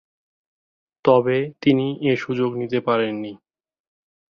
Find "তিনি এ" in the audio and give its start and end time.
1.61-2.13